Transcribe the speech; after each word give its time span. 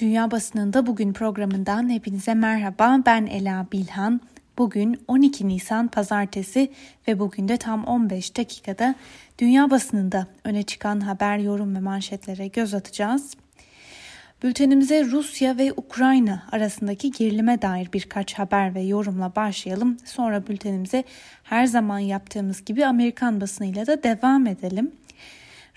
Dünya 0.00 0.30
Basınında 0.30 0.86
Bugün 0.86 1.12
programından 1.12 1.90
hepinize 1.90 2.34
merhaba. 2.34 3.02
Ben 3.06 3.26
Ela 3.26 3.66
Bilhan. 3.72 4.20
Bugün 4.58 5.00
12 5.08 5.48
Nisan 5.48 5.88
Pazartesi 5.88 6.72
ve 7.08 7.18
bugün 7.18 7.48
de 7.48 7.56
tam 7.56 7.84
15 7.84 8.36
dakikada 8.36 8.94
dünya 9.38 9.70
basınında 9.70 10.26
öne 10.44 10.62
çıkan 10.62 11.00
haber, 11.00 11.38
yorum 11.38 11.74
ve 11.74 11.80
manşetlere 11.80 12.46
göz 12.46 12.74
atacağız. 12.74 13.34
Bültenimize 14.42 15.04
Rusya 15.04 15.58
ve 15.58 15.72
Ukrayna 15.72 16.42
arasındaki 16.52 17.10
gerilime 17.10 17.62
dair 17.62 17.88
birkaç 17.92 18.34
haber 18.34 18.74
ve 18.74 18.80
yorumla 18.80 19.36
başlayalım. 19.36 19.96
Sonra 20.04 20.46
bültenimize 20.46 21.04
her 21.42 21.66
zaman 21.66 21.98
yaptığımız 21.98 22.64
gibi 22.64 22.86
Amerikan 22.86 23.40
basınıyla 23.40 23.86
da 23.86 24.02
devam 24.02 24.46
edelim. 24.46 24.92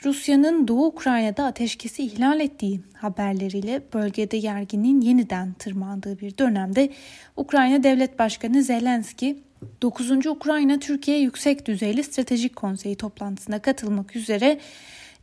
Rusya'nın 0.06 0.68
Doğu 0.68 0.86
Ukrayna'da 0.86 1.46
ateşkesi 1.46 2.04
ihlal 2.04 2.40
ettiği 2.40 2.82
haberleriyle 2.94 3.82
bölgede 3.94 4.38
gerginliğin 4.38 5.02
yeniden 5.02 5.54
tırmandığı 5.54 6.20
bir 6.20 6.38
dönemde 6.38 6.90
Ukrayna 7.38 7.84
Devlet 7.84 8.20
Başkanı 8.20 8.64
Zelenski 8.64 9.40
9. 9.82 10.26
Ukrayna 10.28 10.80
Türkiye 10.80 11.20
Yüksek 11.20 11.66
Düzeyli 11.66 12.04
Stratejik 12.04 12.56
Konseyi 12.56 12.96
toplantısına 12.96 13.60
katılmak 13.60 14.16
üzere 14.16 14.60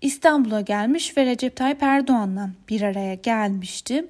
İstanbul'a 0.00 0.60
gelmiş 0.60 1.16
ve 1.16 1.26
Recep 1.26 1.56
Tayyip 1.56 1.82
Erdoğan'la 1.82 2.50
bir 2.68 2.82
araya 2.82 3.14
gelmişti. 3.14 4.06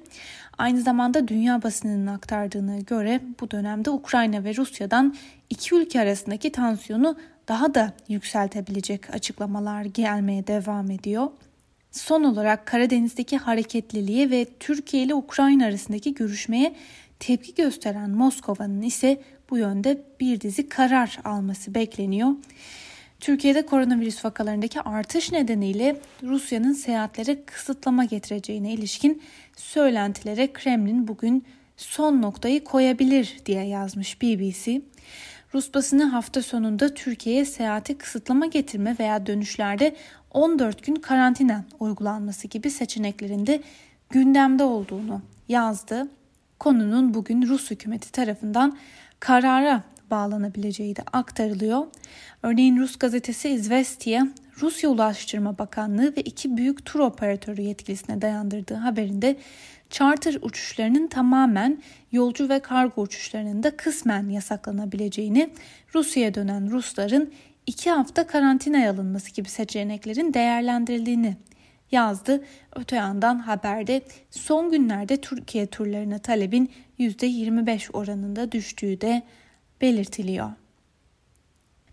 Aynı 0.57 0.81
zamanda 0.81 1.27
dünya 1.27 1.63
basınının 1.63 2.07
aktardığına 2.07 2.79
göre 2.79 3.19
bu 3.39 3.51
dönemde 3.51 3.89
Ukrayna 3.89 4.43
ve 4.43 4.55
Rusya'dan 4.55 5.15
iki 5.49 5.75
ülke 5.75 6.01
arasındaki 6.01 6.51
tansiyonu 6.51 7.17
daha 7.47 7.73
da 7.73 7.93
yükseltebilecek 8.07 9.13
açıklamalar 9.13 9.85
gelmeye 9.85 10.47
devam 10.47 10.91
ediyor. 10.91 11.27
Son 11.91 12.23
olarak 12.23 12.65
Karadeniz'deki 12.65 13.37
hareketliliğe 13.37 14.29
ve 14.29 14.45
Türkiye 14.59 15.03
ile 15.03 15.15
Ukrayna 15.15 15.65
arasındaki 15.65 16.13
görüşmeye 16.13 16.75
tepki 17.19 17.55
gösteren 17.55 18.09
Moskova'nın 18.09 18.81
ise 18.81 19.21
bu 19.49 19.57
yönde 19.57 20.01
bir 20.19 20.41
dizi 20.41 20.69
karar 20.69 21.19
alması 21.23 21.75
bekleniyor. 21.75 22.29
Türkiye'de 23.19 23.65
koronavirüs 23.65 24.25
vakalarındaki 24.25 24.81
artış 24.81 25.31
nedeniyle 25.31 26.01
Rusya'nın 26.23 26.73
seyahatlere 26.73 27.43
kısıtlama 27.45 28.05
getireceğine 28.05 28.73
ilişkin 28.73 29.21
söylentilere 29.55 30.53
Kremlin 30.53 31.07
bugün 31.07 31.45
son 31.77 32.21
noktayı 32.21 32.63
koyabilir 32.63 33.37
diye 33.45 33.63
yazmış 33.63 34.21
BBC. 34.21 34.81
Rus 35.53 35.73
basını 35.73 36.03
hafta 36.03 36.41
sonunda 36.41 36.93
Türkiye'ye 36.93 37.45
seyahati 37.45 37.97
kısıtlama 37.97 38.45
getirme 38.45 38.95
veya 38.99 39.25
dönüşlerde 39.25 39.95
14 40.31 40.83
gün 40.85 40.95
karantina 40.95 41.65
uygulanması 41.79 42.47
gibi 42.47 42.69
seçeneklerinde 42.69 43.61
gündemde 44.09 44.63
olduğunu 44.63 45.21
yazdı. 45.47 46.07
Konunun 46.59 47.13
bugün 47.13 47.47
Rus 47.47 47.71
hükümeti 47.71 48.11
tarafından 48.11 48.77
karara 49.19 49.83
bağlanabileceği 50.11 50.95
de 50.95 51.01
aktarılıyor. 51.13 51.87
Örneğin 52.43 52.77
Rus 52.77 52.95
gazetesi 52.99 53.49
Izvestia, 53.49 54.27
Rusya 54.61 54.89
Ulaştırma 54.89 55.57
Bakanlığı 55.57 56.15
ve 56.17 56.21
iki 56.21 56.57
büyük 56.57 56.85
tur 56.85 56.99
operatörü 56.99 57.61
yetkilisine 57.61 58.21
dayandırdığı 58.21 58.75
haberinde 58.75 59.37
charter 59.91 60.37
uçuşlarının 60.41 61.07
tamamen 61.07 61.81
yolcu 62.11 62.49
ve 62.49 62.59
kargo 62.59 63.01
uçuşlarının 63.01 63.63
da 63.63 63.77
kısmen 63.77 64.29
yasaklanabileceğini, 64.29 65.49
Rusya'ya 65.95 66.33
dönen 66.33 66.71
Rusların 66.71 67.33
iki 67.67 67.89
hafta 67.89 68.27
karantinaya 68.27 68.91
alınması 68.91 69.31
gibi 69.31 69.49
seçeneklerin 69.49 70.33
değerlendirildiğini 70.33 71.37
yazdı. 71.91 72.43
Öte 72.75 72.95
yandan 72.95 73.39
haberde 73.39 74.01
son 74.29 74.71
günlerde 74.71 75.17
Türkiye 75.17 75.67
turlarına 75.67 76.19
talebin 76.19 76.71
%25 76.99 77.91
oranında 77.91 78.51
düştüğü 78.51 79.01
de 79.01 79.23
belirtiliyor. 79.81 80.51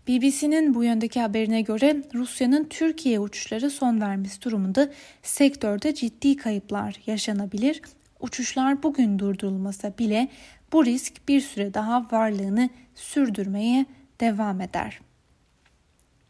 BBC'nin 0.09 0.73
bu 0.73 0.83
yöndeki 0.83 1.21
haberine 1.21 1.61
göre 1.61 2.03
Rusya'nın 2.13 2.63
Türkiye 2.63 3.19
uçuşları 3.19 3.69
son 3.69 4.01
vermesi 4.01 4.41
durumunda 4.41 4.89
sektörde 5.23 5.93
ciddi 5.93 6.37
kayıplar 6.37 6.95
yaşanabilir. 7.05 7.81
Uçuşlar 8.19 8.83
bugün 8.83 9.19
durdurulmasa 9.19 9.93
bile 9.99 10.27
bu 10.73 10.85
risk 10.85 11.27
bir 11.27 11.41
süre 11.41 11.73
daha 11.73 12.07
varlığını 12.11 12.69
sürdürmeye 12.95 13.85
devam 14.19 14.61
eder. 14.61 14.99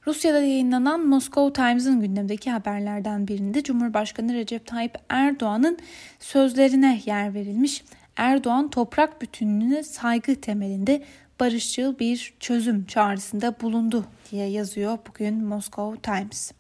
Rusya'da 0.08 0.42
yayınlanan 0.42 1.08
Moscow 1.08 1.64
Times'ın 1.64 2.02
gündemdeki 2.02 2.52
haberlerden 2.52 3.28
birinde 3.28 3.64
Cumhurbaşkanı 3.64 4.34
Recep 4.34 4.66
Tayyip 4.66 4.96
Erdoğan'ın 5.10 5.78
sözlerine 6.20 7.02
yer 7.06 7.34
verilmiş. 7.34 7.84
Erdoğan 8.16 8.70
toprak 8.70 9.22
bütünlüğüne 9.22 9.84
saygı 9.84 10.42
temelinde 10.42 11.04
barışçıl 11.40 12.00
bir 12.00 12.34
çözüm 12.40 12.86
çağrısında 12.86 13.56
bulundu 13.62 14.06
diye 14.32 14.46
yazıyor 14.46 14.98
bugün 15.08 15.44
Moscow 15.44 16.02
Times. 16.02 16.52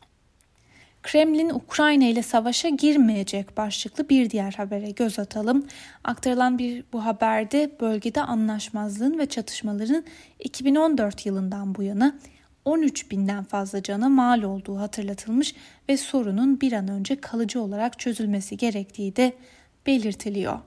Kremlin 1.04 1.50
Ukrayna 1.50 2.06
ile 2.06 2.24
savaşa 2.24 2.70
girmeyecek 2.70 3.58
başlıklı 3.58 4.10
bir 4.10 4.30
diğer 4.30 4.52
habere 4.52 4.92
göz 4.92 5.20
atalım. 5.20 5.68
Aktarılan 6.04 6.58
bir 6.58 6.84
bu 6.94 7.06
haberde 7.06 7.72
bölgede 7.82 8.22
anlaşmazlığın 8.22 9.20
ve 9.20 9.26
çatışmaların 9.26 10.04
2014 10.40 11.26
yılından 11.26 11.76
bu 11.76 11.84
yana 11.84 12.16
13 12.66 13.12
binden 13.12 13.44
fazla 13.44 13.84
cana 13.84 14.10
mal 14.10 14.42
olduğu 14.42 14.80
hatırlatılmış 14.80 15.56
ve 15.90 15.98
sorunun 15.98 16.62
bir 16.62 16.74
an 16.74 16.88
önce 16.88 17.16
kalıcı 17.22 17.62
olarak 17.62 18.00
çözülmesi 18.00 18.58
gerektiği 18.58 19.16
de 19.16 19.34
belirtiliyor. 19.88 20.60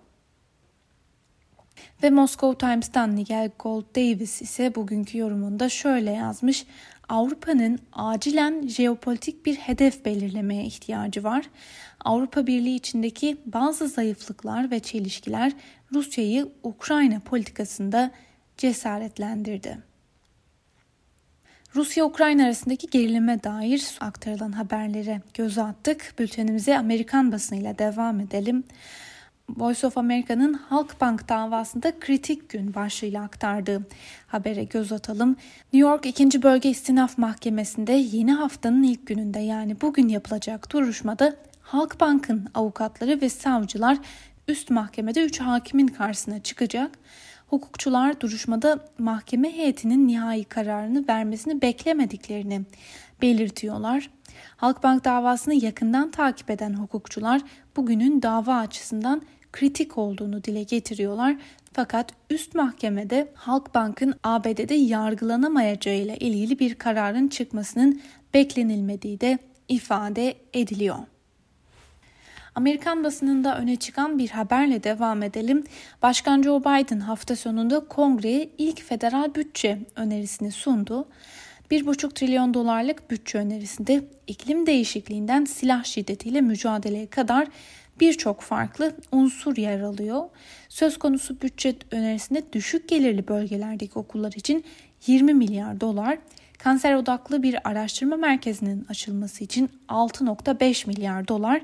Ve 2.03 2.11
Moscow 2.11 2.67
Times'tan 2.67 3.17
Nigel 3.17 3.51
Gold 3.59 3.85
Davis 3.97 4.43
ise 4.43 4.75
bugünkü 4.75 5.19
yorumunda 5.19 5.69
şöyle 5.69 6.11
yazmış. 6.11 6.67
Avrupa'nın 7.09 7.79
acilen 7.93 8.69
jeopolitik 8.69 9.47
bir 9.47 9.55
hedef 9.57 10.05
belirlemeye 10.05 10.65
ihtiyacı 10.65 11.25
var. 11.25 11.45
Avrupa 12.05 12.47
Birliği 12.47 12.77
içindeki 12.77 13.37
bazı 13.47 13.89
zayıflıklar 13.89 14.71
ve 14.71 14.81
çelişkiler 14.81 15.53
Rusya'yı 15.95 16.49
Ukrayna 16.63 17.21
politikasında 17.21 18.11
cesaretlendirdi. 18.57 19.79
Rusya-Ukrayna 21.77 22.45
arasındaki 22.45 22.87
gerilime 22.87 23.43
dair 23.43 23.97
aktarılan 24.01 24.53
haberlere 24.53 25.21
göz 25.35 25.59
attık. 25.59 26.15
Bültenimize 26.19 26.79
Amerikan 26.79 27.33
basınıyla 27.33 27.79
devam 27.79 28.21
edelim. 28.21 28.65
Voice 29.49 29.87
of 29.87 29.99
America'nın 29.99 30.53
Halkbank 30.55 31.29
davasında 31.29 31.93
kritik 32.01 32.49
gün 32.49 32.75
başlığıyla 32.75 33.23
aktardığı 33.23 33.83
habere 34.27 34.65
göz 34.65 34.93
atalım. 34.93 35.31
New 35.73 35.89
York 35.89 36.07
2. 36.07 36.43
Bölge 36.43 36.71
İstinaf 36.71 37.19
Mahkemesi'nde 37.19 37.93
yeni 37.93 38.33
haftanın 38.33 38.83
ilk 38.83 39.07
gününde 39.07 39.39
yani 39.39 39.81
bugün 39.81 40.09
yapılacak 40.09 40.73
duruşmada 40.73 41.37
Halkbank'ın 41.63 42.49
avukatları 42.55 43.21
ve 43.21 43.29
savcılar 43.29 43.99
üst 44.49 44.71
mahkemede 44.71 45.25
3 45.25 45.41
hakimin 45.41 45.87
karşısına 45.87 46.43
çıkacak. 46.43 46.91
Hukukçular 47.47 48.21
duruşmada 48.21 48.79
mahkeme 48.99 49.57
heyetinin 49.57 50.09
nihai 50.09 50.45
kararını 50.45 51.09
vermesini 51.09 51.63
beklemediklerini 51.63 52.63
belirtiyorlar. 53.23 54.11
Halkbank 54.57 55.05
davasını 55.05 55.55
yakından 55.55 56.11
takip 56.11 56.51
eden 56.51 56.75
hukukçular 56.75 57.41
bugünün 57.77 58.23
dava 58.23 58.57
açısından 58.57 59.23
kritik 59.53 59.99
olduğunu 59.99 60.45
dile 60.45 60.63
getiriyorlar. 60.63 61.37
Fakat 61.73 62.13
üst 62.31 62.55
mahkemede 62.55 63.29
Halkbank'ın 63.35 64.15
ABD'de 64.25 64.75
yargılanamayacağıyla 64.75 66.15
ilgili 66.15 66.59
bir 66.59 66.75
kararın 66.75 67.29
çıkmasının 67.29 68.01
beklenilmediği 68.35 69.21
de 69.21 69.39
ifade 69.69 70.35
ediliyor. 70.53 70.97
Amerikan 72.55 73.05
basınında 73.05 73.59
öne 73.59 73.77
çıkan 73.77 74.19
bir 74.19 74.31
haberle 74.31 74.85
devam 74.85 75.23
edelim. 75.23 75.65
Başkan 76.03 76.43
Joe 76.43 76.61
Biden 76.61 77.01
hafta 77.01 77.37
sonunda 77.37 77.81
kongreye 77.81 78.51
ilk 78.59 78.83
federal 78.83 79.35
bütçe 79.35 79.79
önerisini 79.97 80.53
sundu. 80.53 81.09
1,5 81.73 82.15
trilyon 82.15 82.55
dolarlık 82.55 83.11
bütçe 83.11 83.39
önerisinde 83.39 84.05
iklim 84.27 84.67
değişikliğinden 84.67 85.45
silah 85.45 85.85
şiddetiyle 85.85 86.41
mücadeleye 86.41 87.07
kadar 87.07 87.49
birçok 88.01 88.41
farklı 88.41 88.97
unsur 89.13 89.57
yer 89.57 89.81
alıyor. 89.81 90.23
Söz 90.69 90.99
konusu 90.99 91.41
bütçe 91.41 91.75
önerisinde 91.91 92.53
düşük 92.53 92.89
gelirli 92.89 93.29
bölgelerdeki 93.29 93.99
okullar 93.99 94.33
için 94.33 94.65
20 95.07 95.35
milyar 95.35 95.81
dolar, 95.81 96.19
kanser 96.59 96.95
odaklı 96.95 97.43
bir 97.43 97.69
araştırma 97.69 98.17
merkezinin 98.17 98.87
açılması 98.89 99.45
için 99.45 99.71
6.5 99.89 100.87
milyar 100.87 101.29
dolar 101.29 101.63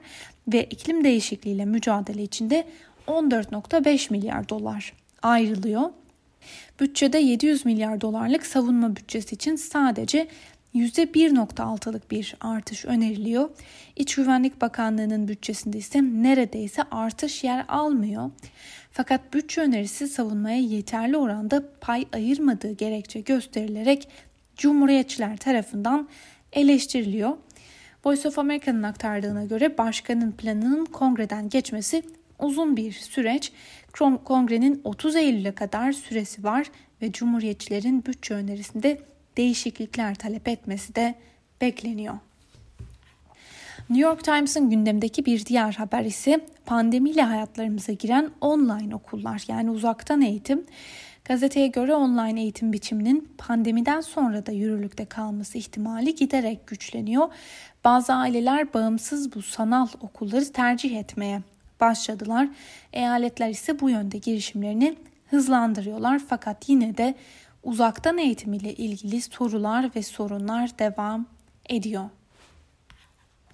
ve 0.53 0.65
iklim 0.65 1.05
değişikliğiyle 1.05 1.65
mücadele 1.65 2.23
için 2.23 2.51
de 2.51 2.67
14.5 3.07 4.13
milyar 4.13 4.49
dolar 4.49 4.93
ayrılıyor. 5.23 5.91
Bütçede 6.81 7.19
700 7.19 7.65
milyar 7.65 8.01
dolarlık 8.01 8.47
savunma 8.47 8.97
bütçesi 8.97 9.35
için 9.35 9.57
sadece 9.57 10.29
%1.6'lık 10.75 12.11
bir 12.11 12.37
artış 12.41 12.85
öneriliyor. 12.85 13.51
İç 13.97 14.15
Güvenlik 14.15 14.61
Bakanlığı'nın 14.61 15.29
bütçesinde 15.29 15.79
ise 15.79 16.03
neredeyse 16.03 16.83
artış 16.91 17.45
yer 17.45 17.65
almıyor. 17.69 18.31
Fakat 18.93 19.35
bütçe 19.35 19.61
önerisi 19.61 20.09
savunmaya 20.09 20.59
yeterli 20.59 21.17
oranda 21.17 21.65
pay 21.81 22.07
ayırmadığı 22.13 22.73
gerekçe 22.73 23.21
gösterilerek 23.21 24.09
Cumhuriyetçiler 24.57 25.37
tarafından 25.37 26.09
eleştiriliyor. 26.53 27.37
Voice 28.05 28.29
of 28.29 28.39
America'nın 28.39 28.83
aktardığına 28.83 29.45
göre 29.45 29.79
başkanın 29.79 30.33
planının 30.33 30.85
kongreden 30.85 31.49
geçmesi 31.49 32.03
uzun 32.39 32.77
bir 32.77 32.93
süreç. 32.93 33.53
Kongrenin 34.25 34.81
30 34.85 35.17
Eylül'e 35.17 35.53
kadar 35.53 35.93
süresi 35.93 36.45
var 36.45 36.71
ve 37.03 37.13
Cumhuriyetçilerin 37.13 38.05
bütçe 38.05 38.35
önerisinde 38.35 39.01
değişiklikler 39.37 40.15
talep 40.15 40.49
etmesi 40.49 40.95
de 40.95 41.15
bekleniyor. 41.61 42.15
New 43.91 44.09
York 44.09 44.25
Times'ın 44.25 44.71
gündemdeki 44.71 45.27
bir 45.27 45.47
diğer 45.47 45.73
haber 45.73 46.05
ise 46.05 46.41
pandemiyle 46.67 47.23
hayatlarımıza 47.23 47.93
giren 47.93 48.31
online 48.41 48.95
okullar 48.95 49.45
yani 49.49 49.71
uzaktan 49.71 50.21
eğitim. 50.21 50.67
Gazeteye 51.25 51.67
göre 51.67 51.95
online 51.95 52.41
eğitim 52.41 52.73
biçiminin 52.73 53.29
pandemiden 53.39 54.01
sonra 54.01 54.47
da 54.47 54.53
yürürlükte 54.53 55.05
kalması 55.05 55.59
ihtimali 55.59 56.15
giderek 56.15 56.67
güçleniyor. 56.67 57.29
Bazı 57.85 58.15
aileler 58.15 58.75
bağımsız 58.75 59.35
bu 59.35 59.43
sanal 59.43 59.89
okulları 60.01 60.53
tercih 60.53 60.99
etmeye 60.99 61.43
başladılar. 61.81 62.49
Eyaletler 62.93 63.49
ise 63.49 63.81
bu 63.81 63.91
yönde 63.91 64.19
girişimlerini 64.19 64.97
hızlandırıyorlar 65.31 66.21
fakat 66.29 66.69
yine 66.69 66.97
de 66.97 67.15
uzaktan 67.63 68.19
eğitim 68.19 68.53
ile 68.53 68.75
ilgili 68.75 69.23
sorular 69.23 69.91
ve 69.97 70.03
sorunlar 70.03 70.79
devam 70.79 71.27
ediyor. 71.69 72.05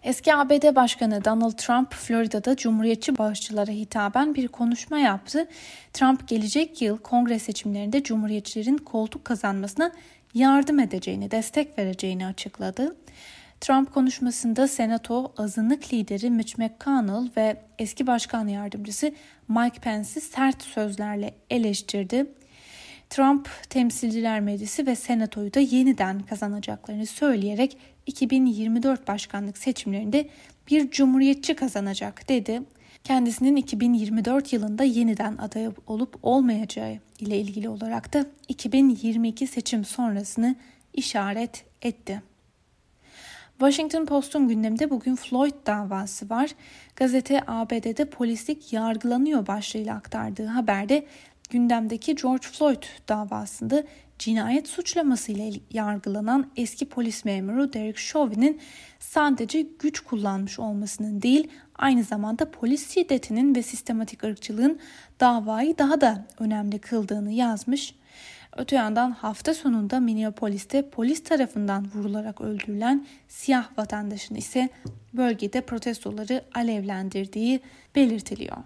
Eski 0.04 0.34
ABD 0.34 0.74
Başkanı 0.74 1.24
Donald 1.24 1.52
Trump 1.52 1.94
Florida'da 1.94 2.56
Cumhuriyetçi 2.56 3.18
bağışçılara 3.18 3.72
hitaben 3.72 4.34
bir 4.34 4.48
konuşma 4.48 4.98
yaptı. 4.98 5.48
Trump 5.92 6.28
gelecek 6.28 6.82
yıl 6.82 6.98
kongre 6.98 7.38
seçimlerinde 7.38 8.02
Cumhuriyetçilerin 8.02 8.76
koltuk 8.76 9.24
kazanmasına 9.24 9.92
yardım 10.34 10.78
edeceğini, 10.78 11.30
destek 11.30 11.78
vereceğini 11.78 12.26
açıkladı. 12.26 12.96
Trump 13.60 13.94
konuşmasında 13.94 14.68
Senato 14.68 15.32
azınlık 15.36 15.92
lideri 15.92 16.30
Mitch 16.30 16.58
McConnell 16.58 17.30
ve 17.36 17.56
eski 17.78 18.06
başkan 18.06 18.48
yardımcısı 18.48 19.12
Mike 19.48 19.80
Pence'i 19.80 20.20
sert 20.20 20.62
sözlerle 20.62 21.34
eleştirdi. 21.50 22.26
Trump 23.10 23.50
Temsilciler 23.70 24.40
Meclisi 24.40 24.86
ve 24.86 24.96
Senato'yu 24.96 25.54
da 25.54 25.60
yeniden 25.60 26.18
kazanacaklarını 26.20 27.06
söyleyerek 27.06 27.78
2024 28.06 29.08
başkanlık 29.08 29.58
seçimlerinde 29.58 30.28
bir 30.70 30.90
cumhuriyetçi 30.90 31.54
kazanacak 31.56 32.28
dedi. 32.28 32.62
Kendisinin 33.04 33.56
2024 33.56 34.52
yılında 34.52 34.84
yeniden 34.84 35.36
aday 35.36 35.68
olup 35.86 36.18
olmayacağı 36.22 36.98
ile 37.20 37.38
ilgili 37.38 37.68
olarak 37.68 38.12
da 38.12 38.26
2022 38.48 39.46
seçim 39.46 39.84
sonrasını 39.84 40.56
işaret 40.92 41.64
etti. 41.82 42.22
Washington 43.58 44.06
Post'un 44.06 44.48
gündeminde 44.48 44.90
bugün 44.90 45.16
Floyd 45.16 45.54
davası 45.66 46.30
var. 46.30 46.50
Gazete 46.96 47.40
ABD'de 47.46 48.04
polislik 48.04 48.72
yargılanıyor 48.72 49.46
başlığıyla 49.46 49.94
aktardığı 49.94 50.46
haberde 50.46 51.06
gündemdeki 51.50 52.14
George 52.14 52.46
Floyd 52.46 52.82
davasında 53.08 53.84
cinayet 54.18 54.68
suçlamasıyla 54.68 55.50
yargılanan 55.70 56.50
eski 56.56 56.88
polis 56.88 57.24
memuru 57.24 57.72
Derek 57.72 57.96
Chauvin'in 57.96 58.60
sadece 58.98 59.62
güç 59.62 60.00
kullanmış 60.00 60.58
olmasının 60.58 61.22
değil 61.22 61.48
aynı 61.74 62.04
zamanda 62.04 62.50
polis 62.50 62.94
şiddetinin 62.94 63.54
ve 63.54 63.62
sistematik 63.62 64.24
ırkçılığın 64.24 64.78
davayı 65.20 65.78
daha 65.78 66.00
da 66.00 66.26
önemli 66.38 66.78
kıldığını 66.78 67.32
yazmış. 67.32 67.94
Öte 68.56 68.76
yandan 68.76 69.10
hafta 69.10 69.54
sonunda 69.54 70.00
Minneapolis'te 70.00 70.90
polis 70.90 71.22
tarafından 71.24 71.88
vurularak 71.94 72.40
öldürülen 72.40 73.06
siyah 73.28 73.78
vatandaşın 73.78 74.34
ise 74.34 74.68
bölgede 75.14 75.60
protestoları 75.60 76.44
alevlendirdiği 76.54 77.60
belirtiliyor. 77.94 78.56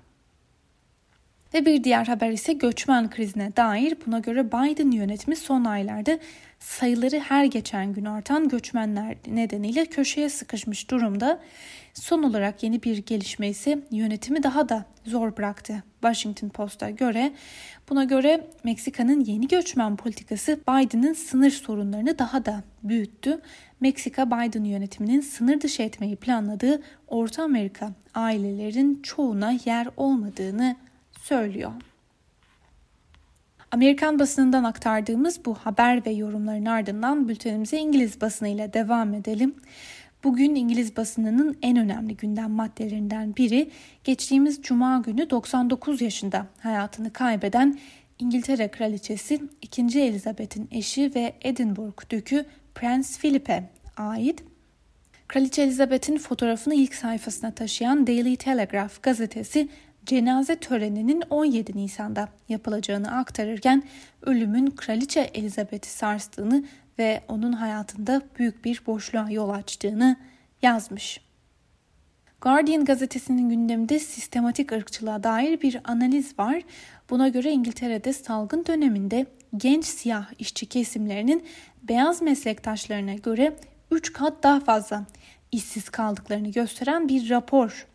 Ve 1.54 1.66
bir 1.66 1.84
diğer 1.84 2.06
haber 2.06 2.30
ise 2.30 2.52
göçmen 2.52 3.10
krizine 3.10 3.56
dair. 3.56 3.96
Buna 4.06 4.18
göre 4.18 4.46
Biden 4.46 4.90
yönetimi 4.90 5.36
son 5.36 5.64
aylarda 5.64 6.18
sayıları 6.58 7.18
her 7.18 7.44
geçen 7.44 7.92
gün 7.92 8.04
artan 8.04 8.48
göçmenler 8.48 9.16
nedeniyle 9.26 9.86
köşeye 9.86 10.28
sıkışmış 10.28 10.90
durumda. 10.90 11.40
Son 11.94 12.22
olarak 12.22 12.62
yeni 12.62 12.82
bir 12.82 12.98
gelişme 12.98 13.48
ise 13.48 13.78
yönetimi 13.90 14.42
daha 14.42 14.68
da 14.68 14.84
zor 15.04 15.36
bıraktı. 15.36 15.82
Washington 16.00 16.48
Post'a 16.48 16.90
göre 16.90 17.32
buna 17.88 18.04
göre 18.04 18.46
Meksika'nın 18.64 19.20
yeni 19.20 19.48
göçmen 19.48 19.96
politikası 19.96 20.60
Biden'ın 20.68 21.12
sınır 21.12 21.50
sorunlarını 21.50 22.18
daha 22.18 22.44
da 22.44 22.62
büyüttü. 22.82 23.40
Meksika 23.80 24.26
Biden 24.26 24.64
yönetiminin 24.64 25.20
sınır 25.20 25.60
dışı 25.60 25.82
etmeyi 25.82 26.16
planladığı 26.16 26.82
Orta 27.08 27.42
Amerika 27.42 27.92
ailelerin 28.14 29.02
çoğuna 29.02 29.52
yer 29.64 29.88
olmadığını 29.96 30.76
söylüyor. 31.22 31.72
Amerikan 33.72 34.18
basınından 34.18 34.64
aktardığımız 34.64 35.44
bu 35.44 35.54
haber 35.54 36.06
ve 36.06 36.10
yorumların 36.10 36.66
ardından 36.66 37.28
bültenimize 37.28 37.78
İngiliz 37.78 38.20
basınıyla 38.20 38.72
devam 38.72 39.14
edelim. 39.14 39.54
Bugün 40.24 40.54
İngiliz 40.54 40.96
basınının 40.96 41.56
en 41.62 41.76
önemli 41.76 42.16
gündem 42.16 42.50
maddelerinden 42.50 43.36
biri 43.36 43.70
geçtiğimiz 44.04 44.62
cuma 44.62 44.98
günü 44.98 45.30
99 45.30 46.02
yaşında 46.02 46.46
hayatını 46.58 47.12
kaybeden 47.12 47.78
İngiltere 48.18 48.68
Kraliçesi 48.68 49.42
2. 49.62 50.00
Elizabeth'in 50.00 50.68
eşi 50.70 51.14
ve 51.14 51.34
Edinburgh 51.42 52.10
Dükü 52.10 52.44
Prens 52.74 53.18
Philip'e 53.18 53.70
ait. 53.96 54.44
Kraliçe 55.28 55.62
Elizabeth'in 55.62 56.18
fotoğrafını 56.18 56.74
ilk 56.74 56.94
sayfasına 56.94 57.50
taşıyan 57.50 58.06
Daily 58.06 58.36
Telegraph 58.36 59.02
gazetesi 59.02 59.68
cenaze 60.08 60.56
töreninin 60.56 61.22
17 61.30 61.76
Nisan'da 61.76 62.28
yapılacağını 62.48 63.16
aktarırken 63.16 63.82
ölümün 64.22 64.66
Kraliçe 64.66 65.20
Elizabeth'i 65.20 65.90
sarstığını 65.90 66.64
ve 66.98 67.22
onun 67.28 67.52
hayatında 67.52 68.22
büyük 68.38 68.64
bir 68.64 68.82
boşluğa 68.86 69.30
yol 69.30 69.48
açtığını 69.48 70.16
yazmış. 70.62 71.20
Guardian 72.40 72.84
gazetesinin 72.84 73.48
gündeminde 73.48 73.98
sistematik 73.98 74.72
ırkçılığa 74.72 75.22
dair 75.22 75.60
bir 75.60 75.80
analiz 75.84 76.38
var. 76.38 76.62
Buna 77.10 77.28
göre 77.28 77.50
İngiltere'de 77.50 78.12
salgın 78.12 78.66
döneminde 78.66 79.26
genç 79.56 79.84
siyah 79.84 80.26
işçi 80.38 80.66
kesimlerinin 80.66 81.44
beyaz 81.82 82.22
meslektaşlarına 82.22 83.14
göre 83.14 83.56
3 83.90 84.12
kat 84.12 84.42
daha 84.42 84.60
fazla 84.60 85.04
işsiz 85.52 85.88
kaldıklarını 85.88 86.48
gösteren 86.48 87.08
bir 87.08 87.30
rapor 87.30 87.86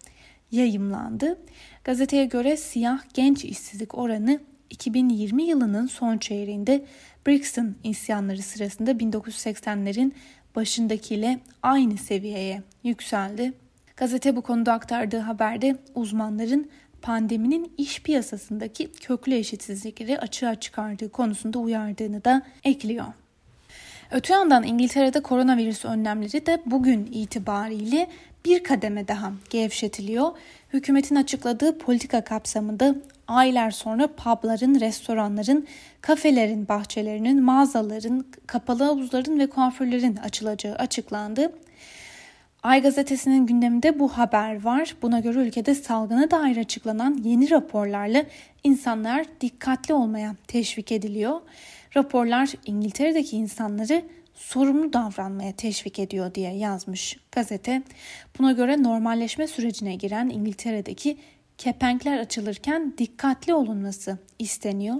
yayımlandı. 0.54 1.40
Gazeteye 1.84 2.26
göre 2.26 2.58
siyah 2.58 3.00
genç 3.14 3.46
işsizlik 3.46 3.98
oranı 3.98 4.40
2020 4.70 5.44
yılının 5.44 5.88
son 5.88 6.18
çeyreğinde 6.18 6.86
Brixton 7.28 7.76
isyanları 7.84 8.42
sırasında 8.42 8.92
1980'lerin 8.92 10.12
başındakiyle 10.56 11.40
aynı 11.64 11.98
seviyeye 11.98 12.64
yükseldi. 12.84 13.54
Gazete 13.98 14.36
bu 14.36 14.42
konuda 14.42 14.74
aktardığı 14.74 15.20
haberde 15.20 15.76
uzmanların 15.96 16.70
pandeminin 17.02 17.74
iş 17.78 18.02
piyasasındaki 18.02 18.92
köklü 18.92 19.36
eşitsizlikleri 19.36 20.20
açığa 20.20 20.56
çıkardığı 20.56 21.10
konusunda 21.10 21.60
uyardığını 21.60 22.24
da 22.24 22.42
ekliyor. 22.64 23.06
Öte 24.14 24.34
yandan 24.34 24.64
İngiltere'de 24.64 25.20
koronavirüs 25.20 25.86
önlemleri 25.86 26.46
de 26.46 26.62
bugün 26.66 27.10
itibariyle 27.12 28.08
bir 28.46 28.64
kademe 28.64 29.08
daha 29.08 29.32
gevşetiliyor. 29.50 30.32
Hükümetin 30.74 31.16
açıkladığı 31.16 31.78
politika 31.78 32.24
kapsamında 32.24 32.96
aylar 33.28 33.72
sonra 33.72 34.08
pubların, 34.08 34.80
restoranların, 34.80 35.68
kafelerin, 36.02 36.68
bahçelerinin, 36.68 37.44
mağazaların, 37.44 38.26
kapalı 38.48 38.84
havuzların 38.84 39.40
ve 39.40 39.48
kuaförlerin 39.48 40.16
açılacağı 40.16 40.76
açıklandı. 40.76 41.52
Ay 42.64 42.82
gazetesinin 42.82 43.46
gündeminde 43.46 44.00
bu 44.00 44.18
haber 44.18 44.64
var. 44.64 44.96
Buna 45.02 45.20
göre 45.20 45.40
ülkede 45.40 45.76
salgına 45.76 46.32
dair 46.32 46.58
açıklanan 46.58 47.22
yeni 47.24 47.52
raporlarla 47.52 48.24
insanlar 48.64 49.26
dikkatli 49.42 49.94
olmaya 49.94 50.36
teşvik 50.48 50.92
ediliyor. 50.92 51.42
Raporlar 51.96 52.54
İngiltere'deki 52.66 53.38
insanları 53.38 54.04
sorumlu 54.34 54.94
davranmaya 54.94 55.52
teşvik 55.52 56.00
ediyor 56.00 56.36
diye 56.36 56.56
yazmış 56.56 57.18
gazete. 57.32 57.84
Buna 58.40 58.52
göre 58.52 58.84
normalleşme 58.84 59.48
sürecine 59.48 59.96
giren 59.96 60.30
İngiltere'deki 60.30 61.18
kepenkler 61.58 62.20
açılırken 62.20 62.94
dikkatli 62.98 63.54
olunması 63.54 64.18
isteniyor. 64.40 64.96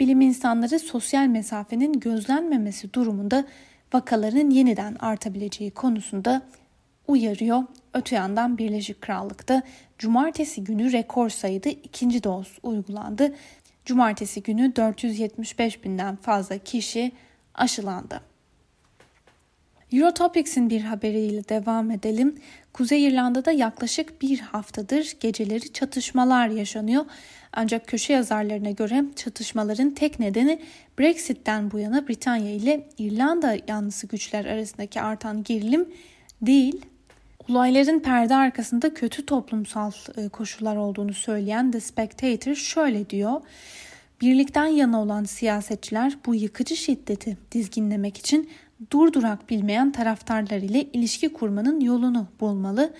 Bilim 0.00 0.20
insanları 0.20 0.78
sosyal 0.78 1.26
mesafenin 1.26 1.92
gözlenmemesi 1.92 2.92
durumunda 2.92 3.44
vakaların 3.92 4.50
yeniden 4.50 4.96
artabileceği 5.00 5.70
konusunda 5.70 6.42
uyarıyor. 7.06 7.62
Öte 7.94 8.16
yandan 8.16 8.58
Birleşik 8.58 9.00
Krallık'ta 9.00 9.62
cumartesi 9.98 10.64
günü 10.64 10.92
rekor 10.92 11.28
sayıda 11.28 11.68
ikinci 11.68 12.24
doz 12.24 12.58
uygulandı. 12.62 13.34
Cumartesi 13.84 14.42
günü 14.42 14.76
475 14.76 15.84
binden 15.84 16.16
fazla 16.16 16.58
kişi 16.58 17.12
aşılandı. 17.54 18.20
Eurotopics'in 19.92 20.70
bir 20.70 20.80
haberiyle 20.80 21.48
devam 21.48 21.90
edelim. 21.90 22.38
Kuzey 22.72 23.06
İrlanda'da 23.06 23.52
yaklaşık 23.52 24.22
bir 24.22 24.40
haftadır 24.40 25.12
geceleri 25.20 25.72
çatışmalar 25.72 26.48
yaşanıyor. 26.48 27.04
Ancak 27.52 27.86
köşe 27.86 28.12
yazarlarına 28.12 28.70
göre 28.70 29.04
çatışmaların 29.16 29.90
tek 29.90 30.20
nedeni 30.20 30.62
Brexit'ten 30.98 31.70
bu 31.70 31.78
yana 31.78 32.08
Britanya 32.08 32.50
ile 32.50 32.88
İrlanda 32.98 33.56
yanlısı 33.68 34.06
güçler 34.06 34.44
arasındaki 34.44 35.00
artan 35.00 35.44
gerilim 35.44 35.88
değil. 36.42 36.86
Olayların 37.48 38.00
perde 38.00 38.34
arkasında 38.34 38.94
kötü 38.94 39.26
toplumsal 39.26 39.92
e, 40.16 40.28
koşullar 40.28 40.76
olduğunu 40.76 41.14
söyleyen 41.14 41.70
The 41.70 41.80
Spectator 41.80 42.54
şöyle 42.54 43.10
diyor. 43.10 43.40
Birlikten 44.20 44.66
yana 44.66 45.02
olan 45.02 45.24
siyasetçiler 45.24 46.18
bu 46.26 46.34
yıkıcı 46.34 46.76
şiddeti 46.76 47.38
dizginlemek 47.52 48.18
için 48.18 48.50
durdurak 48.90 49.50
bilmeyen 49.50 49.92
taraftarlar 49.92 50.56
ile 50.56 50.82
ilişki 50.82 51.32
kurmanın 51.32 51.80
yolunu 51.80 52.26
bulmalı. 52.40 52.92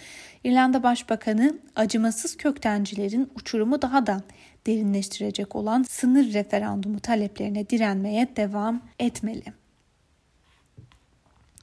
İrlanda 0.45 0.83
Başbakanı 0.83 1.59
acımasız 1.77 2.37
köktencilerin 2.37 3.31
uçurumu 3.35 3.83
daha 3.83 4.07
da 4.07 4.23
derinleştirecek 4.67 5.57
olan 5.57 5.83
sınır 5.83 6.33
referandumu 6.33 7.01
taleplerine 7.01 7.69
direnmeye 7.69 8.29
devam 8.37 8.83
etmeli. 8.99 9.64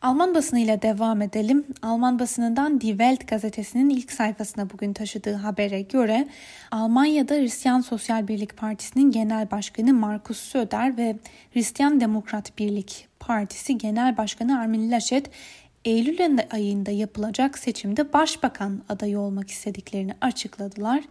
Alman 0.02 0.36
basınıyla 0.36 0.82
devam 0.82 1.22
edelim. 1.22 1.66
Alman 1.82 2.20
basınından 2.20 2.82
Die 2.82 2.90
Welt 2.90 3.28
gazetesinin 3.28 3.90
ilk 3.90 4.12
sayfasına 4.12 4.70
bugün 4.70 4.94
taşıdığı 4.94 5.34
habere 5.34 5.82
göre 5.82 6.28
Almanya'da 6.72 7.34
Hristiyan 7.34 7.82
Sosyal 7.82 8.28
Birlik 8.28 8.58
Partisi'nin 8.58 9.12
genel 9.12 9.52
başkanı 9.52 9.94
Markus 9.94 10.38
Söder 10.38 10.98
ve 10.98 11.16
Hristiyan 11.54 12.02
Demokrat 12.02 12.58
Birlik 12.58 13.08
Partisi 13.20 13.78
Genel 13.78 14.18
Başkanı 14.18 14.60
Armin 14.60 14.92
Laschet 14.92 15.30
Eylül 15.86 16.40
ayında 16.52 16.92
yapılacak 16.92 17.60
seçimde 17.60 18.14
başbakan 18.14 18.82
adayı 18.90 19.20
olmak 19.20 19.50
istediklerini 19.50 20.14
açıkladılar. 20.22 21.04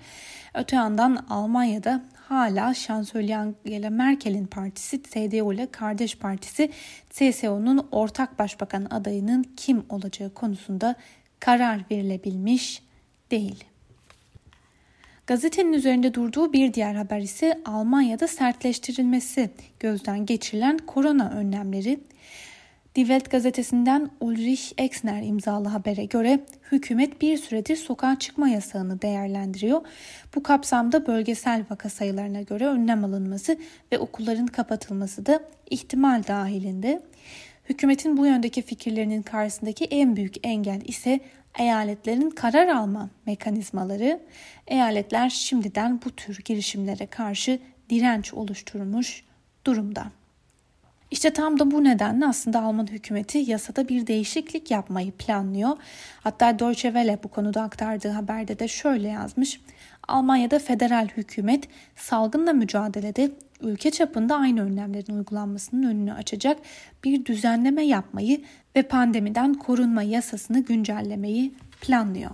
Öte 0.55 0.77
yandan 0.77 1.27
Almanya'da 1.31 2.05
hala 2.15 2.75
şansölye 2.75 3.37
Angela 3.37 3.91
Merkel'in 3.91 4.47
partisi 4.47 5.03
CDU 5.03 5.53
ile 5.53 5.71
kardeş 5.71 6.19
partisi 6.19 6.71
CSU'nun 7.11 7.89
ortak 7.93 8.39
başbakan 8.39 8.87
adayının 8.91 9.45
kim 9.57 9.85
olacağı 9.89 10.35
konusunda 10.35 10.95
karar 11.41 11.81
verilebilmiş 11.91 12.83
değil. 13.31 13.65
Gazetenin 15.27 15.73
üzerinde 15.73 16.15
durduğu 16.15 16.53
bir 16.53 16.75
diğer 16.75 16.95
haber 16.95 17.21
ise 17.21 17.61
Almanya'da 17.65 18.29
sertleştirilmesi 18.29 19.51
gözden 19.81 20.27
geçirilen 20.27 20.79
korona 20.79 21.31
önlemleri. 21.31 22.01
Die 22.97 23.03
Welt 23.03 23.31
gazetesinden 23.31 24.11
Ulrich 24.21 24.73
Exner 24.79 25.23
imzalı 25.23 25.69
habere 25.69 26.05
göre 26.05 26.41
hükümet 26.73 27.23
bir 27.23 27.37
süredir 27.37 27.77
sokağa 27.77 28.19
çıkma 28.19 28.49
yasağını 28.49 29.03
değerlendiriyor. 29.03 29.81
Bu 30.35 30.43
kapsamda 30.43 31.07
bölgesel 31.07 31.65
vaka 31.71 31.89
sayılarına 31.89 32.43
göre 32.43 32.67
önlem 32.67 33.05
alınması 33.05 33.59
ve 33.93 33.99
okulların 33.99 34.47
kapatılması 34.47 35.27
da 35.27 35.41
ihtimal 35.71 36.23
dahilinde. 36.29 37.03
Hükümetin 37.69 38.17
bu 38.17 38.27
yöndeki 38.27 38.63
fikirlerinin 38.63 39.23
karşısındaki 39.23 39.85
en 39.85 40.17
büyük 40.17 40.47
engel 40.47 40.81
ise 40.85 41.21
eyaletlerin 41.59 42.31
karar 42.31 42.69
alma 42.69 43.11
mekanizmaları. 43.27 44.21
Eyaletler 44.67 45.31
şimdiden 45.31 46.01
bu 46.05 46.11
tür 46.11 46.39
girişimlere 46.45 47.07
karşı 47.07 47.59
direnç 47.91 48.35
oluşturmuş 48.35 49.25
durumda. 49.67 50.20
İşte 51.11 51.33
tam 51.33 51.59
da 51.59 51.71
bu 51.71 51.85
nedenle 51.85 52.27
aslında 52.27 52.63
Alman 52.63 52.87
hükümeti 52.87 53.39
yasada 53.39 53.89
bir 53.89 54.07
değişiklik 54.07 54.71
yapmayı 54.71 55.13
planlıyor. 55.13 55.77
Hatta 56.21 56.59
Deutsche 56.59 56.89
Welle 56.89 57.19
bu 57.23 57.29
konuda 57.29 57.63
aktardığı 57.63 58.09
haberde 58.09 58.59
de 58.59 58.69
şöyle 58.69 59.09
yazmış. 59.09 59.61
Almanya'da 60.09 60.59
federal 60.59 61.09
hükümet 61.09 61.69
salgınla 61.97 62.53
mücadelede 62.53 63.31
ülke 63.61 63.91
çapında 63.91 64.37
aynı 64.37 64.63
önlemlerin 64.63 65.17
uygulanmasının 65.17 65.83
önünü 65.83 66.13
açacak 66.13 66.59
bir 67.05 67.25
düzenleme 67.25 67.87
yapmayı 67.87 68.41
ve 68.77 68.83
pandemiden 68.83 69.55
korunma 69.55 70.03
yasasını 70.03 70.61
güncellemeyi 70.61 71.55
planlıyor. 71.81 72.31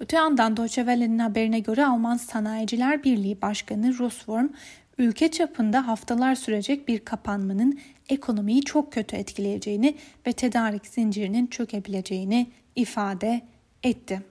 Öte 0.00 0.16
yandan 0.16 0.56
Deutsche 0.56 0.82
Welle'nin 0.82 1.18
haberine 1.18 1.60
göre 1.60 1.86
Alman 1.86 2.16
Sanayiciler 2.16 3.04
Birliği 3.04 3.42
Başkanı 3.42 3.98
Rosworm 3.98 4.48
ülke 4.98 5.30
çapında 5.30 5.86
haftalar 5.86 6.34
sürecek 6.34 6.88
bir 6.88 6.98
kapanmanın 6.98 7.78
ekonomiyi 8.08 8.62
çok 8.62 8.92
kötü 8.92 9.16
etkileyeceğini 9.16 9.96
ve 10.26 10.32
tedarik 10.32 10.86
zincirinin 10.86 11.46
çökebileceğini 11.46 12.50
ifade 12.76 13.40
etti. 13.82 14.22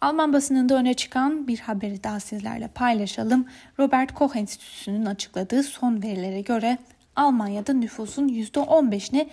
Alman 0.00 0.32
basınında 0.32 0.74
öne 0.74 0.94
çıkan 0.94 1.48
bir 1.48 1.58
haberi 1.58 2.04
daha 2.04 2.20
sizlerle 2.20 2.68
paylaşalım. 2.68 3.46
Robert 3.78 4.14
Koch 4.14 4.36
Enstitüsü'nün 4.36 5.06
açıkladığı 5.06 5.62
son 5.62 6.02
verilere 6.02 6.40
göre 6.40 6.78
Almanya'da 7.16 7.72
nüfusun 7.72 8.28
%15'ine 8.28 9.28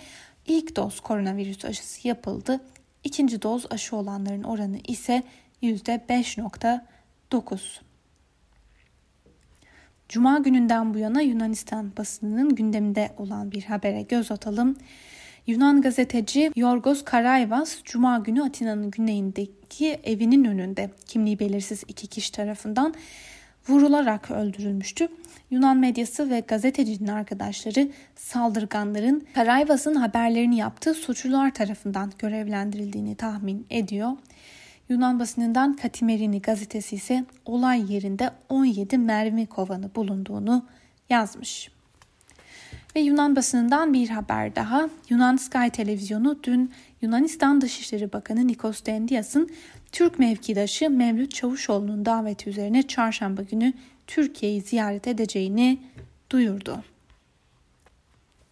ilk 0.46 0.76
doz 0.76 1.00
koronavirüs 1.00 1.64
aşısı 1.64 2.08
yapıldı. 2.08 2.60
İkinci 3.04 3.42
doz 3.42 3.66
aşı 3.70 3.96
olanların 3.96 4.42
oranı 4.42 4.78
ise 4.88 5.22
%5.9. 5.62 7.83
Cuma 10.14 10.38
gününden 10.38 10.94
bu 10.94 10.98
yana 10.98 11.20
Yunanistan 11.20 11.96
basınının 11.96 12.54
gündeminde 12.54 13.10
olan 13.18 13.52
bir 13.52 13.62
habere 13.62 14.02
göz 14.02 14.30
atalım. 14.30 14.76
Yunan 15.46 15.82
gazeteci 15.82 16.50
Yorgos 16.56 17.04
Karayvas 17.04 17.82
Cuma 17.84 18.18
günü 18.18 18.42
Atina'nın 18.42 18.90
güneyindeki 18.90 20.00
evinin 20.04 20.44
önünde 20.44 20.90
kimliği 21.06 21.38
belirsiz 21.38 21.84
iki 21.88 22.06
kişi 22.06 22.32
tarafından 22.32 22.94
vurularak 23.68 24.30
öldürülmüştü. 24.30 25.08
Yunan 25.50 25.76
medyası 25.76 26.30
ve 26.30 26.40
gazetecinin 26.40 27.08
arkadaşları 27.08 27.88
saldırganların 28.16 29.26
Karayvas'ın 29.34 29.94
haberlerini 29.94 30.56
yaptığı 30.56 30.94
suçlular 30.94 31.54
tarafından 31.54 32.12
görevlendirildiğini 32.18 33.14
tahmin 33.14 33.66
ediyor. 33.70 34.12
Yunan 34.88 35.20
basınından 35.20 35.76
Katimerini 35.76 36.42
gazetesi 36.42 36.96
ise 36.96 37.24
olay 37.44 37.92
yerinde 37.92 38.30
17 38.48 38.98
mermi 38.98 39.46
kovanı 39.46 39.94
bulunduğunu 39.94 40.66
yazmış. 41.10 41.70
Ve 42.96 43.00
Yunan 43.00 43.36
basınından 43.36 43.92
bir 43.92 44.08
haber 44.08 44.56
daha. 44.56 44.88
Yunan 45.08 45.36
Sky 45.36 45.68
televizyonu 45.72 46.38
dün 46.42 46.72
Yunanistan 47.02 47.60
Dışişleri 47.60 48.12
Bakanı 48.12 48.46
Nikos 48.46 48.84
Dendias'ın 48.86 49.50
Türk 49.92 50.18
mevkidaşı 50.18 50.90
Mevlüt 50.90 51.34
Çavuşoğlu'nun 51.34 52.04
daveti 52.04 52.50
üzerine 52.50 52.82
çarşamba 52.82 53.42
günü 53.42 53.72
Türkiye'yi 54.06 54.60
ziyaret 54.60 55.08
edeceğini 55.08 55.78
duyurdu. 56.30 56.84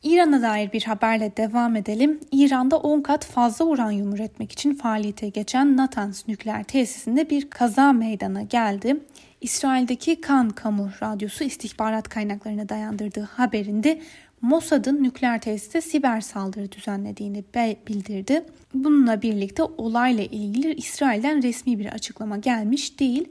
İran'a 0.02 0.42
dair 0.42 0.72
bir 0.72 0.82
haberle 0.82 1.36
devam 1.36 1.76
edelim. 1.76 2.20
İran'da 2.32 2.76
10 2.76 3.00
kat 3.00 3.24
fazla 3.24 3.64
uranyum 3.64 4.14
üretmek 4.14 4.52
için 4.52 4.74
faaliyete 4.74 5.28
geçen 5.28 5.76
Natanz 5.76 6.24
nükleer 6.28 6.64
tesisinde 6.64 7.30
bir 7.30 7.50
kaza 7.50 7.92
meydana 7.92 8.42
geldi. 8.42 8.96
İsrail'deki 9.40 10.20
Kan 10.20 10.50
Kamu 10.50 10.90
Radyosu 11.02 11.44
istihbarat 11.44 12.08
kaynaklarına 12.08 12.68
dayandırdığı 12.68 13.28
haberinde 13.32 14.00
Mossad'ın 14.40 15.02
nükleer 15.02 15.40
tesiste 15.40 15.80
siber 15.80 16.20
saldırı 16.20 16.72
düzenlediğini 16.72 17.44
bildirdi. 17.88 18.44
Bununla 18.74 19.22
birlikte 19.22 19.62
olayla 19.62 20.24
ilgili 20.24 20.74
İsrail'den 20.74 21.42
resmi 21.42 21.78
bir 21.78 21.86
açıklama 21.86 22.36
gelmiş 22.36 23.00
değil. 23.00 23.28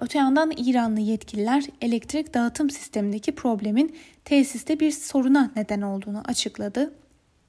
Öte 0.00 0.18
yandan 0.18 0.52
İranlı 0.56 1.00
yetkililer 1.00 1.64
elektrik 1.80 2.34
dağıtım 2.34 2.70
sistemindeki 2.70 3.34
problemin 3.34 3.96
tesiste 4.24 4.80
bir 4.80 4.90
soruna 4.90 5.50
neden 5.56 5.82
olduğunu 5.82 6.22
açıkladı. 6.24 6.94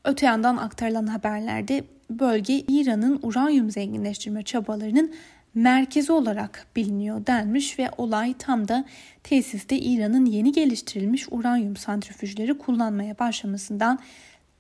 Öte 0.06 0.26
yandan 0.26 0.58
aktarılan 0.58 1.08
haberlerde 1.08 1.84
bölge 2.10 2.60
İran'ın 2.60 3.20
uranyum 3.24 3.72
zenginleştirme 3.72 4.44
çabalarının 4.44 5.14
merkezi 5.54 6.12
olarak 6.12 6.68
biliniyor 6.76 7.28
denmiş 7.28 7.80
ve 7.80 7.90
olay 7.98 8.34
tam 8.40 8.68
da 8.68 8.86
tesiste 9.24 9.78
İran'ın 9.78 10.26
yeni 10.26 10.52
geliştirilmiş 10.52 11.28
uranyum 11.32 11.76
santrifüjleri 11.76 12.58
kullanmaya 12.58 13.20
başlamasından 13.20 14.00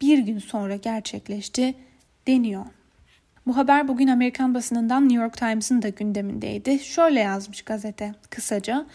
bir 0.01 0.19
gün 0.19 0.39
sonra 0.39 0.75
gerçekleşti 0.75 1.75
deniyor. 2.27 2.65
Bu 3.48 3.57
haber 3.57 3.88
bugün 3.88 4.07
Amerikan 4.07 4.53
basınından 4.53 5.10
New 5.10 5.24
York 5.24 5.38
Times'ın 5.38 5.81
da 5.81 5.89
gündemindeydi. 5.89 6.79
Şöyle 6.79 7.19
yazmış 7.19 7.62
gazete 7.62 8.13
kısaca. 8.29 8.86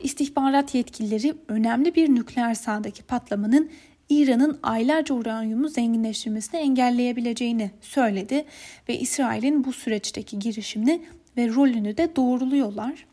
İstihbarat 0.00 0.74
yetkilileri 0.74 1.34
önemli 1.48 1.94
bir 1.94 2.14
nükleer 2.14 2.54
sahadaki 2.54 3.02
patlamanın 3.02 3.70
İran'ın 4.08 4.58
aylarca 4.62 5.14
uranyumu 5.14 5.68
zenginleştirmesini 5.68 6.60
engelleyebileceğini 6.60 7.70
söyledi 7.80 8.44
ve 8.88 8.98
İsrail'in 8.98 9.64
bu 9.64 9.72
süreçteki 9.72 10.38
girişimini 10.38 11.02
ve 11.36 11.48
rolünü 11.48 11.96
de 11.96 12.16
doğruluyorlar. 12.16 13.06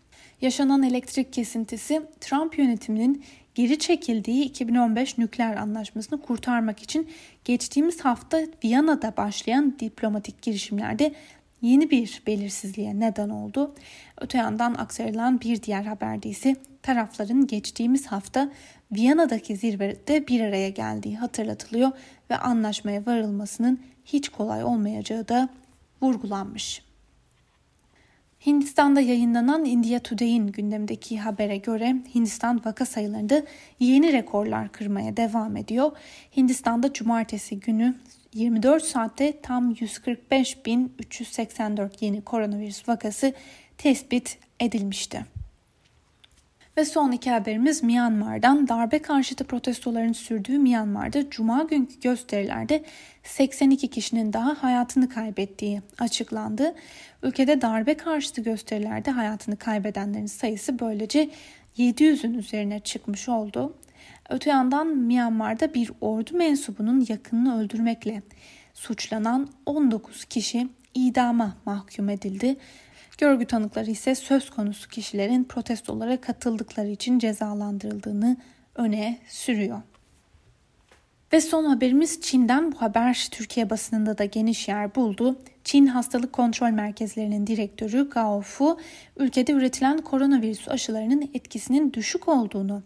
Yaşanan 0.44 0.84
elektrik 0.84 1.34
kesintisi 1.34 2.02
Trump 2.20 2.58
yönetiminin 2.58 3.24
geri 3.56 3.80
çekildiği 3.80 4.46
2015 4.46 5.18
nükleer 5.18 5.56
anlaşmasını 5.56 6.22
kurtarmak 6.22 6.84
için 6.84 7.10
geçtiğimiz 7.46 8.06
hafta 8.06 8.40
Viyana'da 8.64 9.18
başlayan 9.18 9.80
diplomatik 9.80 10.42
girişimlerde 10.42 11.14
yeni 11.62 11.92
bir 11.92 12.22
belirsizliğe 12.28 13.00
neden 13.00 13.30
oldu. 13.30 13.76
Öte 14.22 14.38
yandan 14.38 14.74
aktarılan 14.74 15.42
bir 15.42 15.64
diğer 15.64 15.84
haberde 15.84 16.30
ise 16.30 16.56
tarafların 16.82 17.48
geçtiğimiz 17.48 18.08
hafta 18.08 18.52
Viyana'daki 18.92 19.56
zirvede 19.56 20.28
bir 20.28 20.42
araya 20.42 20.70
geldiği 20.70 21.18
hatırlatılıyor 21.18 21.92
ve 22.30 22.38
anlaşmaya 22.38 23.06
varılmasının 23.06 23.80
hiç 24.06 24.30
kolay 24.30 24.64
olmayacağı 24.64 25.28
da 25.28 25.50
vurgulanmış. 26.02 26.93
Hindistan'da 28.46 29.02
yayınlanan 29.02 29.66
India 29.66 30.00
Today'in 30.00 30.48
gündemdeki 30.48 31.20
habere 31.20 31.58
göre 31.58 31.96
Hindistan 32.16 32.62
vaka 32.66 32.86
sayılarında 32.86 33.44
yeni 33.80 34.14
rekorlar 34.14 34.72
kırmaya 34.72 35.18
devam 35.18 35.58
ediyor. 35.58 35.92
Hindistan'da 36.38 36.94
cumartesi 36.94 37.60
günü 37.60 37.96
24 38.34 38.84
saatte 38.84 39.42
tam 39.42 39.72
145.384 39.72 41.90
yeni 42.00 42.22
koronavirüs 42.22 42.90
vakası 42.90 43.34
tespit 43.78 44.38
edilmişti. 44.60 45.26
Ve 46.78 46.86
son 46.86 47.12
iki 47.12 47.32
haberimiz 47.32 47.84
Myanmar'dan. 47.84 48.68
Darbe 48.68 49.00
karşıtı 49.00 49.44
protestoların 49.44 50.14
sürdüğü 50.14 50.60
Myanmar'da 50.60 51.30
cuma 51.30 51.64
günkü 51.64 52.00
gösterilerde 52.00 52.84
82 53.24 53.88
kişinin 53.88 54.34
daha 54.34 54.64
hayatını 54.64 55.10
kaybettiği 55.10 55.82
açıklandı. 56.00 56.76
Ülkede 57.24 57.62
darbe 57.62 57.98
karşıtı 57.98 58.42
gösterilerde 58.42 59.12
hayatını 59.12 59.58
kaybedenlerin 59.58 60.26
sayısı 60.26 60.80
böylece 60.80 61.30
700'ün 61.78 62.34
üzerine 62.34 62.80
çıkmış 62.80 63.30
oldu. 63.30 63.78
Öte 64.30 64.50
yandan 64.50 64.88
Myanmar'da 64.88 65.74
bir 65.74 65.92
ordu 66.02 66.38
mensubunun 66.38 67.06
yakınını 67.10 67.60
öldürmekle 67.62 68.22
suçlanan 68.74 69.50
19 69.66 70.26
kişi 70.26 70.68
idama 70.94 71.58
mahkum 71.66 72.10
edildi. 72.10 72.58
Görgü 73.18 73.46
tanıkları 73.46 73.92
ise 73.92 74.16
söz 74.16 74.50
konusu 74.50 74.90
kişilerin 74.90 75.44
protestolara 75.44 76.22
katıldıkları 76.22 76.88
için 76.88 77.20
cezalandırıldığını 77.20 78.38
öne 78.76 79.20
sürüyor. 79.28 79.82
Ve 81.34 81.42
son 81.42 81.66
haberimiz 81.66 82.22
Çin'den. 82.22 82.72
Bu 82.72 82.82
haber 82.82 83.28
Türkiye 83.32 83.70
basınında 83.70 84.18
da 84.18 84.26
geniş 84.26 84.68
yer 84.68 84.96
buldu. 84.96 85.40
Çin 85.64 85.86
Hastalık 85.86 86.34
Kontrol 86.34 86.70
Merkezlerinin 86.70 87.48
direktörü 87.48 88.10
Gao 88.10 88.42
Fu, 88.42 88.80
ülkede 89.18 89.52
üretilen 89.52 89.98
koronavirüs 89.98 90.68
aşılarının 90.68 91.30
etkisinin 91.34 91.94
düşük 91.94 92.28
olduğunu 92.28 92.84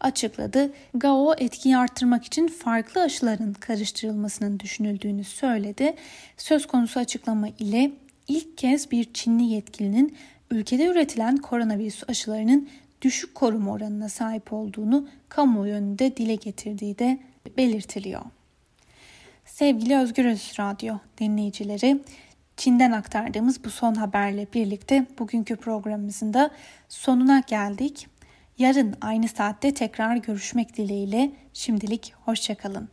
açıkladı. 0.00 0.72
Gao 0.94 1.34
etkiyi 1.38 1.76
arttırmak 1.76 2.24
için 2.24 2.46
farklı 2.48 3.02
aşıların 3.02 3.52
karıştırılmasının 3.52 4.60
düşünüldüğünü 4.60 5.24
söyledi. 5.24 5.94
Söz 6.36 6.66
konusu 6.66 7.00
açıklama 7.00 7.48
ile 7.48 7.90
ilk 8.28 8.58
kez 8.58 8.90
bir 8.90 9.12
Çinli 9.12 9.44
yetkilinin 9.44 10.16
ülkede 10.50 10.86
üretilen 10.86 11.36
koronavirüs 11.36 12.02
aşılarının 12.08 12.68
düşük 13.02 13.34
koruma 13.34 13.72
oranına 13.72 14.08
sahip 14.08 14.52
olduğunu 14.52 15.08
kamuoyu 15.28 15.74
önünde 15.74 16.16
dile 16.16 16.34
getirdiği 16.34 16.98
de 16.98 17.18
belirtiliyor. 17.56 18.22
Sevgili 19.44 19.96
Özgürüz 19.96 20.52
Radyo 20.60 20.94
dinleyicileri, 21.18 22.00
Çin'den 22.56 22.92
aktardığımız 22.92 23.64
bu 23.64 23.70
son 23.70 23.94
haberle 23.94 24.46
birlikte 24.54 25.06
bugünkü 25.18 25.56
programımızın 25.56 26.34
da 26.34 26.50
sonuna 26.88 27.42
geldik. 27.46 28.06
Yarın 28.58 28.94
aynı 29.00 29.28
saatte 29.28 29.74
tekrar 29.74 30.16
görüşmek 30.16 30.76
dileğiyle 30.76 31.32
şimdilik 31.52 32.14
hoşçakalın. 32.24 32.88